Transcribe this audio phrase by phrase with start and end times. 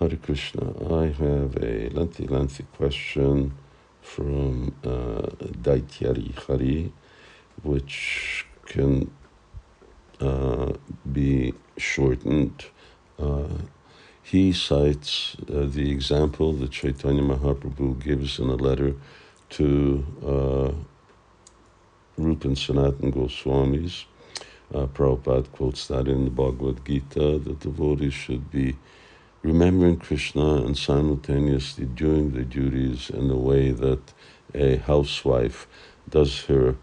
[0.00, 0.72] Hare Krishna.
[0.92, 3.54] I have a lengthy, lengthy question
[4.02, 5.28] from uh,
[5.62, 6.92] Daityari Hari,
[7.62, 9.08] which can
[10.20, 10.72] uh,
[11.12, 12.64] be shortened.
[13.20, 13.46] Uh,
[14.24, 18.96] he cites uh, the example that Chaitanya Mahaprabhu gives in a letter
[19.50, 20.72] to uh,
[22.20, 24.06] Rupa and Sanatan Goswamis.
[24.74, 28.74] Uh, Prabhupada quotes that in the Bhagavad Gita that devotees should be
[29.44, 34.00] remembering Krishna and simultaneously doing the duties in the way that
[34.54, 35.68] a housewife
[36.08, 36.76] does her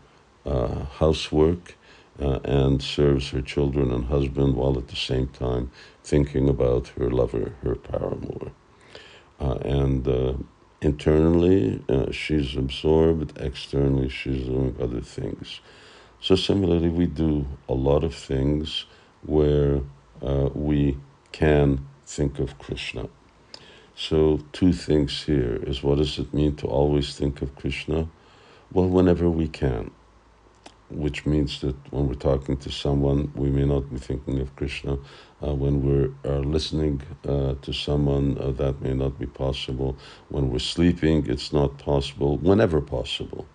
[0.45, 1.75] uh, housework
[2.21, 5.71] uh, and serves her children and husband while at the same time
[6.03, 8.51] thinking about her lover, her paramour.
[9.39, 10.33] Uh, and uh,
[10.81, 15.61] internally, uh, she's absorbed, externally, she's doing other things.
[16.19, 18.85] So, similarly, we do a lot of things
[19.25, 19.81] where
[20.21, 20.97] uh, we
[21.31, 23.07] can think of Krishna.
[23.95, 28.07] So, two things here is what does it mean to always think of Krishna?
[28.73, 29.91] Well, whenever we can,
[30.89, 34.97] which means that when we're talking to someone, we may not be thinking of Krishna.
[35.41, 39.97] Uh, when we're listening uh, to someone, uh, that may not be possible.
[40.29, 42.37] When we're sleeping, it's not possible.
[42.37, 43.45] Whenever possible.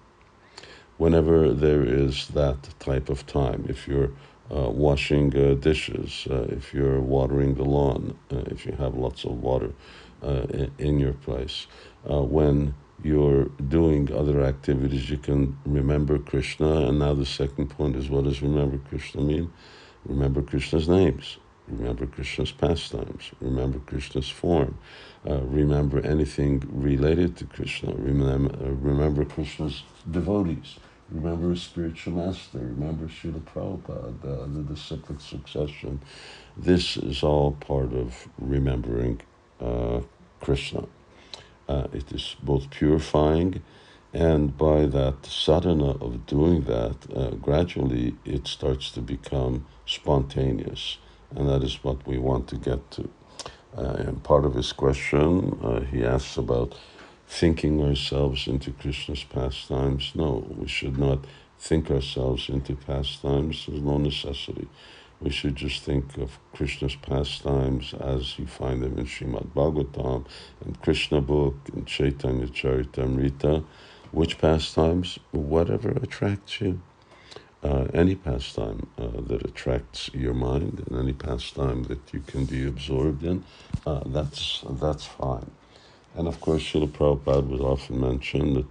[0.98, 3.66] Whenever there is that type of time.
[3.68, 4.12] If you're
[4.50, 9.24] uh, washing uh, dishes, uh, if you're watering the lawn, uh, if you have lots
[9.24, 9.72] of water
[10.22, 11.66] uh, in, in your place,
[12.10, 16.88] uh, when you're doing other activities, you can remember Krishna.
[16.88, 19.52] And now the second point is what does remember Krishna mean?
[20.04, 21.38] Remember Krishna's names.
[21.68, 23.32] Remember Krishna's pastimes.
[23.40, 24.78] Remember Krishna's form.
[25.28, 27.92] Uh, remember anything related to Krishna.
[27.94, 30.76] Remember, remember Krishna's devotees.
[31.10, 32.58] Remember a spiritual master.
[32.58, 36.00] Remember Srila Prabhupada, uh, the, the disciplic succession.
[36.56, 39.20] This is all part of remembering
[39.60, 40.00] uh,
[40.40, 40.84] Krishna.
[41.68, 43.62] Uh, it is both purifying,
[44.12, 50.98] and by that sadhana of doing that, uh, gradually it starts to become spontaneous,
[51.34, 53.08] and that is what we want to get to.
[53.76, 56.74] Uh, and part of his question, uh, he asks about
[57.26, 60.12] thinking ourselves into Krishna's pastimes.
[60.14, 61.18] No, we should not
[61.58, 63.66] think ourselves into pastimes.
[63.66, 64.68] There's no necessity.
[65.20, 70.26] We should just think of Krishna's pastimes as you find them in Srimad Bhagavatam
[70.64, 73.64] and Krishna book and Chaitanya Charitamrita.
[74.12, 75.18] Which pastimes?
[75.32, 76.80] Whatever attracts you.
[77.62, 82.66] Uh, any pastime uh, that attracts your mind and any pastime that you can be
[82.66, 83.42] absorbed in,
[83.86, 85.50] uh, that's that's fine.
[86.14, 88.66] And of course, Srila Prabhupada would often mention that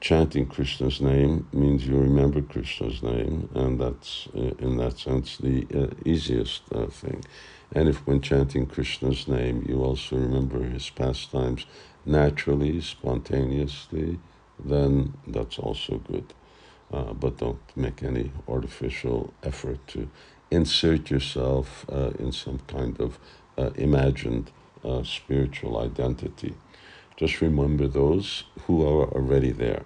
[0.00, 5.66] chanting Krishna's name means you remember Krishna's name, and that's, uh, in that sense, the
[5.74, 7.24] uh, easiest thing.
[7.72, 11.66] And if when chanting Krishna's name, you also remember his pastimes
[12.06, 14.18] naturally, spontaneously,
[14.64, 16.32] then that's also good.
[16.92, 20.08] Uh, but don't make any artificial effort to
[20.50, 23.18] insert yourself uh, in some kind of
[23.58, 24.50] uh, imagined
[25.02, 26.54] spiritual identity.
[27.18, 29.84] Just remember those who are already there.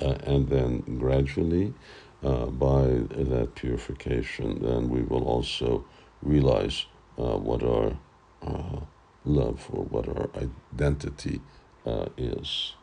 [0.00, 1.72] Uh, and then gradually,
[2.22, 5.84] uh, by that purification, then we will also
[6.22, 6.84] realize
[7.18, 7.96] uh, what our
[8.42, 8.80] uh,
[9.24, 11.40] love or what our identity
[11.86, 12.74] uh, is.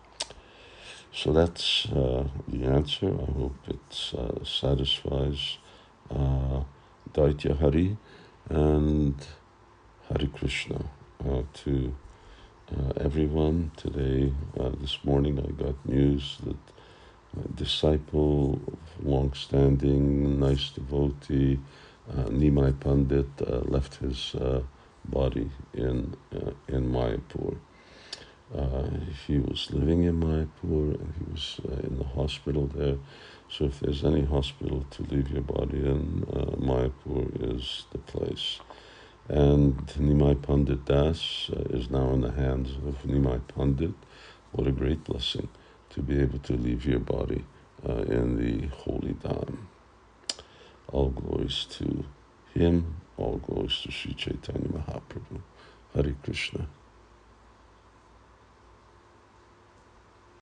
[1.23, 3.09] So that's uh, the answer.
[3.09, 3.93] I hope it
[4.43, 5.59] satisfies
[7.13, 7.95] Daitya Hari
[8.49, 9.13] and
[10.09, 10.83] Hare Krishna
[11.53, 11.95] to
[12.71, 13.69] uh, everyone.
[13.77, 16.57] Today, uh, this morning, I got news that
[17.37, 18.59] a disciple,
[19.03, 21.59] long-standing, nice devotee,
[22.09, 24.63] uh, Nimai Pandit, uh, left his uh,
[25.05, 27.57] body in uh, in Mayapur.
[29.27, 32.97] He was living in Mayapur and he was in the hospital there.
[33.49, 36.25] So, if there's any hospital to leave your body in,
[36.59, 38.59] Mayapur is the place.
[39.29, 43.93] And Nimai Pandit Das uh, is now in the hands of Nimai Pandit.
[44.51, 45.47] What a great blessing
[45.91, 47.45] to be able to leave your body
[47.87, 49.67] uh, in the holy Dham.
[50.91, 52.03] All glories to
[52.53, 55.41] him, all glories to Sri Chaitanya Mahaprabhu.
[55.93, 56.67] Hare Krishna.